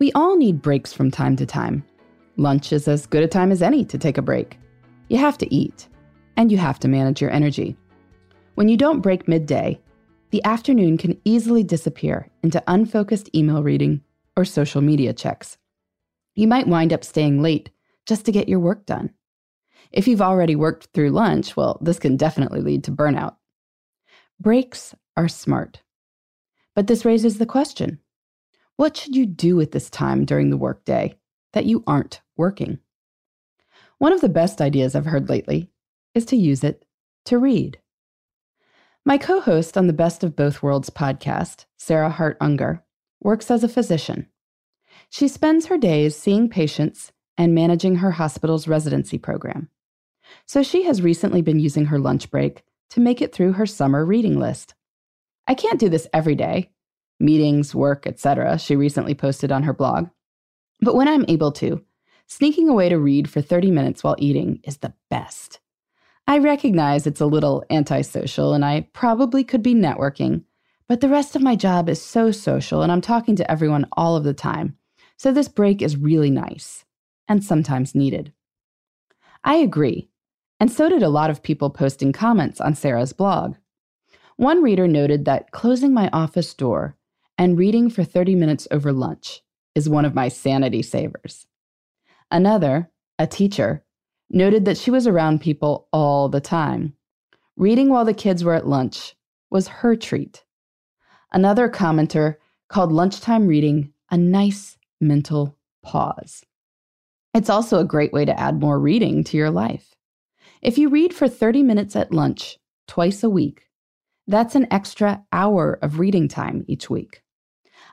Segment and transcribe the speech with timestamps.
[0.00, 1.84] We all need breaks from time to time.
[2.38, 4.58] Lunch is as good a time as any to take a break.
[5.08, 5.88] You have to eat,
[6.38, 7.76] and you have to manage your energy.
[8.54, 9.78] When you don't break midday,
[10.30, 14.00] the afternoon can easily disappear into unfocused email reading
[14.38, 15.58] or social media checks.
[16.34, 17.68] You might wind up staying late
[18.06, 19.10] just to get your work done.
[19.92, 23.36] If you've already worked through lunch, well, this can definitely lead to burnout.
[24.40, 25.82] Breaks are smart.
[26.74, 28.00] But this raises the question
[28.80, 31.14] what should you do at this time during the workday
[31.52, 32.78] that you aren't working?
[33.98, 35.70] One of the best ideas I've heard lately
[36.14, 36.86] is to use it
[37.26, 37.78] to read.
[39.04, 42.82] My co host on the Best of Both Worlds podcast, Sarah Hart Unger,
[43.20, 44.28] works as a physician.
[45.10, 49.68] She spends her days seeing patients and managing her hospital's residency program.
[50.46, 54.06] So she has recently been using her lunch break to make it through her summer
[54.06, 54.72] reading list.
[55.46, 56.70] I can't do this every day.
[57.20, 60.08] Meetings, work, etc., she recently posted on her blog.
[60.80, 61.84] But when I'm able to,
[62.26, 65.60] sneaking away to read for 30 minutes while eating is the best.
[66.26, 70.44] I recognize it's a little antisocial and I probably could be networking,
[70.88, 74.16] but the rest of my job is so social and I'm talking to everyone all
[74.16, 74.76] of the time.
[75.16, 76.84] So this break is really nice
[77.28, 78.32] and sometimes needed.
[79.44, 80.08] I agree,
[80.58, 83.56] and so did a lot of people posting comments on Sarah's blog.
[84.36, 86.96] One reader noted that closing my office door
[87.40, 89.40] and reading for 30 minutes over lunch
[89.74, 91.46] is one of my sanity savers.
[92.30, 93.82] Another, a teacher,
[94.28, 96.92] noted that she was around people all the time.
[97.56, 99.16] Reading while the kids were at lunch
[99.50, 100.44] was her treat.
[101.32, 102.36] Another commenter
[102.68, 106.44] called lunchtime reading a nice mental pause.
[107.32, 109.94] It's also a great way to add more reading to your life.
[110.60, 113.62] If you read for 30 minutes at lunch twice a week,
[114.26, 117.22] that's an extra hour of reading time each week.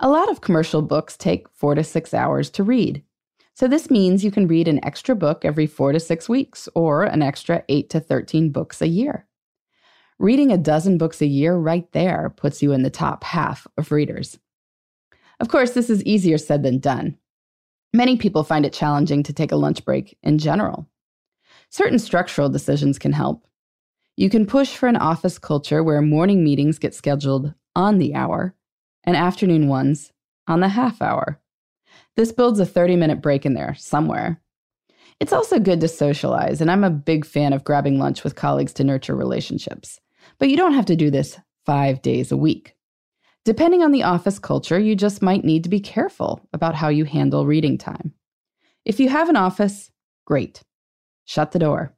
[0.00, 3.02] A lot of commercial books take four to six hours to read.
[3.54, 7.04] So this means you can read an extra book every four to six weeks or
[7.04, 9.26] an extra eight to 13 books a year.
[10.18, 13.92] Reading a dozen books a year right there puts you in the top half of
[13.92, 14.38] readers.
[15.40, 17.18] Of course, this is easier said than done.
[17.92, 20.88] Many people find it challenging to take a lunch break in general.
[21.68, 23.46] Certain structural decisions can help,
[24.16, 28.54] you can push for an office culture where morning meetings get scheduled on the hour
[29.04, 30.12] and afternoon ones
[30.46, 31.40] on the half hour.
[32.16, 34.40] This builds a 30 minute break in there somewhere.
[35.20, 38.72] It's also good to socialize, and I'm a big fan of grabbing lunch with colleagues
[38.74, 40.00] to nurture relationships.
[40.38, 42.74] But you don't have to do this five days a week.
[43.44, 47.04] Depending on the office culture, you just might need to be careful about how you
[47.04, 48.12] handle reading time.
[48.84, 49.90] If you have an office,
[50.24, 50.62] great.
[51.24, 51.94] Shut the door.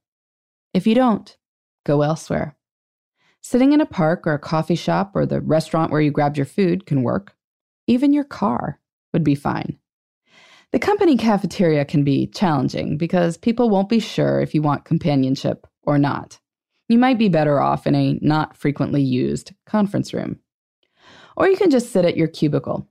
[0.73, 1.37] If you don't,
[1.85, 2.57] go elsewhere.
[3.45, 6.47] Sitting in a park or a coffee shop or the restaurant where you grabbed your
[6.47, 7.37] food can work.
[7.87, 8.81] Even your car
[9.13, 9.79] would be fine.
[10.73, 15.67] The company cafeteria can be challenging because people won't be sure if you want companionship
[15.83, 16.41] or not.
[16.89, 20.41] You might be better off in a not frequently used conference room.
[21.37, 22.89] Or you can just sit at your cubicle.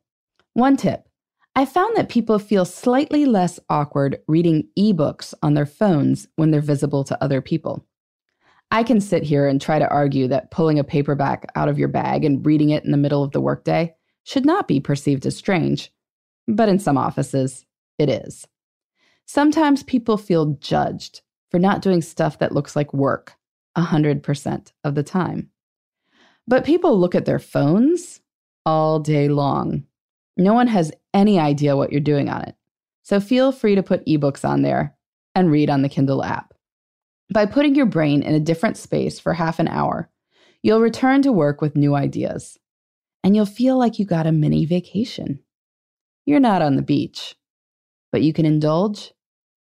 [0.53, 1.09] One tip
[1.55, 6.61] I found that people feel slightly less awkward reading ebooks on their phones when they're
[6.61, 7.87] visible to other people.
[8.73, 11.89] I can sit here and try to argue that pulling a paperback out of your
[11.89, 13.93] bag and reading it in the middle of the workday
[14.23, 15.93] should not be perceived as strange,
[16.47, 17.67] but in some offices,
[17.99, 18.47] it is.
[19.27, 21.21] Sometimes people feel judged
[21.51, 23.35] for not doing stuff that looks like work
[23.77, 25.51] 100% of the time.
[26.47, 28.21] But people look at their phones
[28.65, 29.83] all day long.
[30.35, 32.55] No one has any idea what you're doing on it.
[33.03, 34.95] So feel free to put ebooks on there
[35.35, 36.52] and read on the Kindle app.
[37.33, 40.07] By putting your brain in a different space for half an hour,
[40.61, 42.59] you'll return to work with new ideas,
[43.23, 45.39] and you'll feel like you got a mini vacation.
[46.27, 47.35] You're not on the beach,
[48.11, 49.13] but you can indulge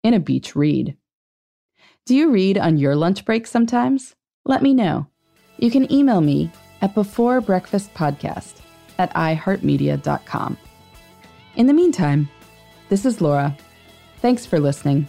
[0.03, 0.99] in a beach read.
[2.05, 4.15] Do you read on your lunch break sometimes?
[4.45, 5.07] Let me know.
[5.57, 6.53] You can email me
[6.83, 8.61] at beforebreakfastpodcast
[8.99, 10.59] at iheartmedia.com.
[11.57, 12.29] In the meantime,
[12.91, 13.57] this is Laura.
[14.19, 15.09] Thanks for listening,